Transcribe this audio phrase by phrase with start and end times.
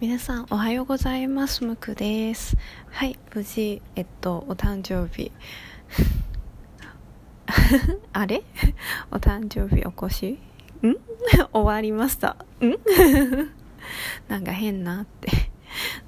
[0.00, 1.64] 皆さんおはようございます。
[1.64, 2.56] むくです。
[2.90, 5.32] はい無事えっとお誕生日。
[8.12, 8.44] あれ？
[9.10, 10.38] お誕生日お越し？
[10.82, 10.94] ん？
[11.52, 12.36] 終わりました。
[12.60, 12.76] ん？
[14.30, 15.30] なんか変なって。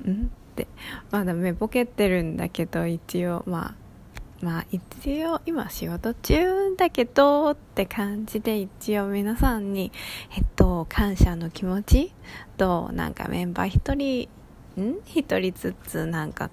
[0.08, 0.26] ん？
[0.26, 0.68] って。
[1.10, 3.74] まだ目ぼけてるんだけど一応まあ
[4.42, 9.92] まあ一応今仕事中だけどって感じで一応皆さんに
[10.36, 12.12] えっと感謝の気持ち
[12.56, 14.28] となんかメンバー一人
[14.80, 14.96] ん？
[15.04, 16.50] 一人ずつなんか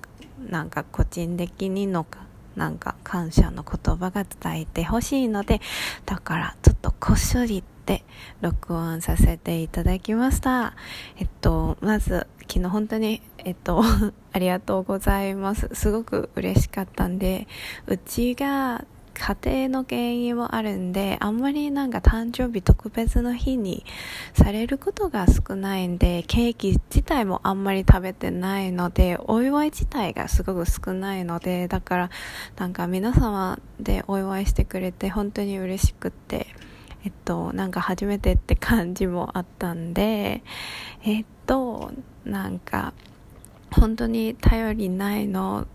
[0.49, 2.26] なんか個人的にのか
[2.57, 5.61] なんか感謝の言葉が伝えてほしいので
[6.05, 8.03] だからちょっとこっそりって
[8.41, 10.73] 録音させていただきました。
[11.17, 13.81] えっとまず昨日本当にえっと
[14.33, 15.69] ありがとうございます。
[15.73, 17.47] すごく嬉しかったんで
[17.85, 18.83] うちが
[19.17, 19.35] 家
[19.67, 23.85] 庭の原因もあるんで、あんまりなんか誕生日特別の日に
[24.33, 32.09] されることが少ないんで、ケーキ自体もあんまり食べてないので、お祝い自体がすごく少ないので、だから
[32.57, 36.47] なんか皆様でお祝いしてくれて本当に嬉しくって、
[37.03, 40.43] えっと、なんか初めてって感じもあったんで、
[41.03, 41.91] えっと、
[42.25, 42.93] なんか、
[43.71, 45.67] 本当に頼りないの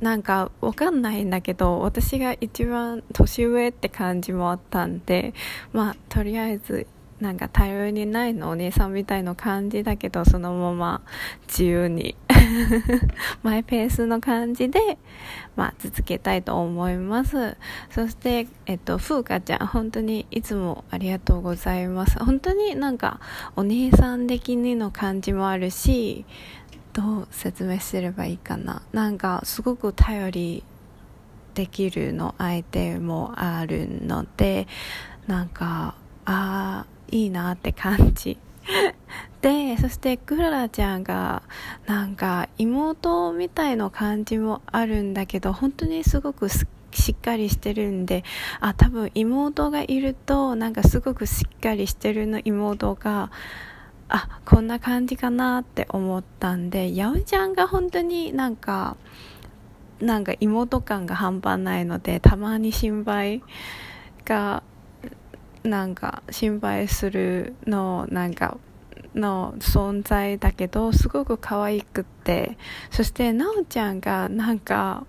[0.00, 5.34] なんかわかんないんだけど私が一番年上って感じもあったんで
[5.72, 6.86] まあとりあえず
[7.20, 11.02] なんか頼りにないのお姉さんみたいな感じだけどそのまま
[11.48, 12.16] 自由に
[13.42, 14.98] マイペースの感じで、
[15.56, 17.56] まあ、続けたいと思います。
[17.90, 22.18] そしてえっと風花ちゃん本当にいつもありがとうございます。
[22.22, 23.20] 本当になんか
[23.56, 26.24] お姉さん的にの感じもあるし
[26.98, 28.82] どう説明すればいいかな。
[28.92, 30.64] なんかすごく頼り
[31.54, 34.66] できるの相手もあるので
[35.28, 38.36] なんかああいいなって感じ。
[39.42, 41.44] でそしてクララちゃんが
[41.86, 46.66] なんか妹みたいな感じもあるんだけど本当にすごくし
[47.12, 48.24] っかりしてるんで
[48.58, 53.30] あ多分妹がいるとなんかすごくしっかりしてるの妹が
[54.08, 58.96] あこんな感じかなって思ったんで八百ちゃんが本当になんか
[60.00, 63.42] なんか妹感が半端ないのでたまに心配
[64.24, 64.62] が
[65.62, 68.58] なんか心配するのなんか
[69.14, 72.56] の存在だけどすごく可愛くって。
[72.90, 75.04] そしてなおちゃんがなんか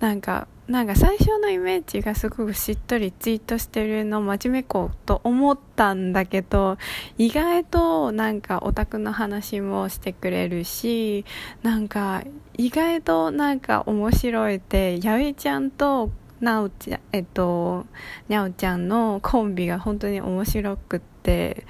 [0.00, 6.76] なんかなんか最初のイメージがすごくしっとりツイートしてるの真面目子と思ったんだけど
[7.16, 11.24] 意外となんかオタクの話もしてくれるし
[11.62, 12.22] なんか
[12.58, 16.10] 意外となんか面白いってやいちゃんと
[16.40, 17.86] なおちゃんえっと
[18.28, 21.64] にゃおちゃんのコンビが本当に面白くって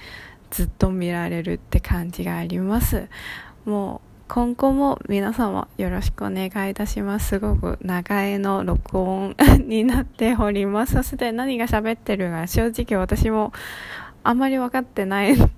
[0.51, 3.09] ずっと見られるって感じがあります。
[3.65, 7.29] もう今後も皆様よろしくお願いいたします。
[7.29, 9.35] すごく長いの録音
[9.67, 10.93] になっております。
[10.93, 13.55] そして何が喋ってるか正直私も
[14.23, 15.49] あまり分かってないの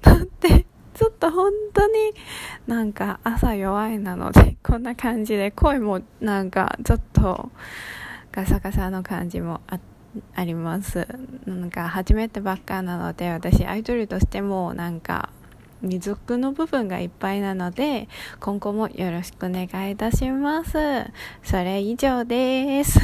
[0.41, 1.93] で、ちょっと本当に
[2.69, 7.51] なんか朝弱いなので、こんな感じで声もなんかちょっと
[8.31, 9.81] ガサガサの感じもあ
[10.35, 11.09] あります。
[11.45, 15.31] なんか初めてばっかなので私アイドルとしてもなんか
[15.83, 18.09] 未熟の部分がいっぱいなので、
[18.41, 20.73] 今後もよろしくお願いいたします。
[21.43, 23.01] それ以上です。